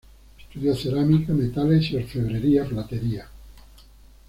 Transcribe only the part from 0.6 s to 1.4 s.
cerámica,